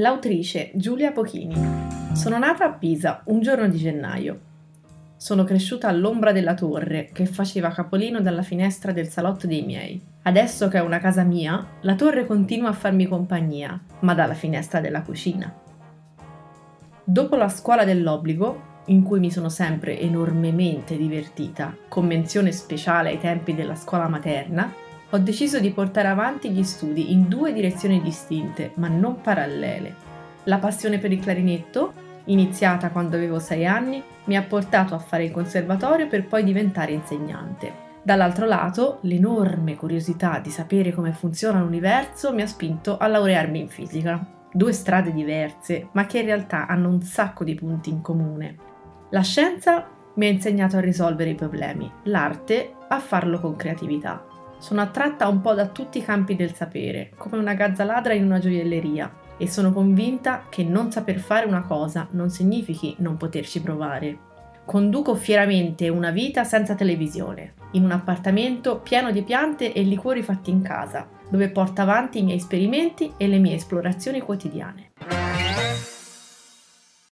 L'autrice 0.00 0.70
Giulia 0.74 1.10
Pochini. 1.10 1.56
Sono 2.12 2.38
nata 2.38 2.64
a 2.64 2.70
Pisa 2.70 3.22
un 3.24 3.40
giorno 3.40 3.66
di 3.66 3.78
gennaio. 3.78 4.40
Sono 5.16 5.42
cresciuta 5.42 5.88
all'ombra 5.88 6.30
della 6.30 6.54
torre 6.54 7.10
che 7.12 7.26
faceva 7.26 7.70
capolino 7.70 8.20
dalla 8.20 8.42
finestra 8.42 8.92
del 8.92 9.08
salotto 9.08 9.48
dei 9.48 9.62
miei. 9.62 10.00
Adesso 10.22 10.68
che 10.68 10.78
è 10.78 10.82
una 10.82 11.00
casa 11.00 11.24
mia, 11.24 11.66
la 11.80 11.96
torre 11.96 12.26
continua 12.26 12.68
a 12.68 12.74
farmi 12.74 13.08
compagnia, 13.08 13.76
ma 14.00 14.14
dalla 14.14 14.34
finestra 14.34 14.78
della 14.78 15.02
cucina. 15.02 15.52
Dopo 17.02 17.34
la 17.34 17.48
scuola 17.48 17.84
dell'obbligo, 17.84 18.82
in 18.86 19.02
cui 19.02 19.18
mi 19.18 19.32
sono 19.32 19.48
sempre 19.48 19.98
enormemente 19.98 20.96
divertita, 20.96 21.76
con 21.88 22.06
menzione 22.06 22.52
speciale 22.52 23.08
ai 23.08 23.18
tempi 23.18 23.52
della 23.52 23.74
scuola 23.74 24.06
materna, 24.06 24.72
ho 25.10 25.18
deciso 25.18 25.58
di 25.58 25.70
portare 25.70 26.08
avanti 26.08 26.50
gli 26.50 26.62
studi 26.62 27.12
in 27.12 27.28
due 27.28 27.52
direzioni 27.54 28.02
distinte, 28.02 28.72
ma 28.74 28.88
non 28.88 29.22
parallele. 29.22 29.94
La 30.44 30.58
passione 30.58 30.98
per 30.98 31.12
il 31.12 31.20
clarinetto, 31.20 31.92
iniziata 32.24 32.90
quando 32.90 33.16
avevo 33.16 33.38
sei 33.38 33.66
anni, 33.66 34.02
mi 34.24 34.36
ha 34.36 34.42
portato 34.42 34.94
a 34.94 34.98
fare 34.98 35.24
il 35.24 35.30
conservatorio 35.30 36.08
per 36.08 36.26
poi 36.26 36.44
diventare 36.44 36.92
insegnante. 36.92 37.86
Dall'altro 38.02 38.44
lato, 38.46 38.98
l'enorme 39.02 39.76
curiosità 39.76 40.40
di 40.40 40.50
sapere 40.50 40.92
come 40.92 41.12
funziona 41.12 41.60
l'universo 41.60 42.32
mi 42.34 42.42
ha 42.42 42.46
spinto 42.46 42.98
a 42.98 43.06
laurearmi 43.06 43.60
in 43.60 43.68
fisica. 43.68 44.26
Due 44.52 44.72
strade 44.72 45.12
diverse, 45.12 45.88
ma 45.92 46.06
che 46.06 46.18
in 46.18 46.26
realtà 46.26 46.66
hanno 46.66 46.88
un 46.88 47.00
sacco 47.00 47.44
di 47.44 47.54
punti 47.54 47.90
in 47.90 48.02
comune. 48.02 48.56
La 49.10 49.22
scienza 49.22 49.88
mi 50.14 50.26
ha 50.26 50.30
insegnato 50.30 50.76
a 50.76 50.80
risolvere 50.80 51.30
i 51.30 51.34
problemi, 51.34 51.90
l'arte 52.04 52.74
a 52.88 52.98
farlo 52.98 53.40
con 53.40 53.56
creatività. 53.56 54.24
Sono 54.58 54.80
attratta 54.80 55.28
un 55.28 55.40
po' 55.40 55.54
da 55.54 55.68
tutti 55.68 55.98
i 55.98 56.04
campi 56.04 56.34
del 56.34 56.54
sapere, 56.54 57.12
come 57.16 57.38
una 57.38 57.54
gazza 57.54 57.84
ladra 57.84 58.12
in 58.12 58.24
una 58.24 58.40
gioielleria, 58.40 59.10
e 59.38 59.48
sono 59.48 59.72
convinta 59.72 60.46
che 60.48 60.64
non 60.64 60.90
saper 60.90 61.20
fare 61.20 61.46
una 61.46 61.62
cosa 61.62 62.08
non 62.10 62.28
significhi 62.28 62.96
non 62.98 63.16
poterci 63.16 63.62
provare. 63.62 64.18
Conduco 64.64 65.14
fieramente 65.14 65.88
una 65.88 66.10
vita 66.10 66.44
senza 66.44 66.74
televisione, 66.74 67.54
in 67.72 67.84
un 67.84 67.92
appartamento 67.92 68.80
pieno 68.80 69.12
di 69.12 69.22
piante 69.22 69.72
e 69.72 69.82
liquori 69.82 70.22
fatti 70.22 70.50
in 70.50 70.60
casa, 70.60 71.08
dove 71.30 71.48
porto 71.50 71.80
avanti 71.80 72.18
i 72.18 72.22
miei 72.22 72.38
esperimenti 72.38 73.12
e 73.16 73.28
le 73.28 73.38
mie 73.38 73.54
esplorazioni 73.54 74.20
quotidiane. 74.20 74.90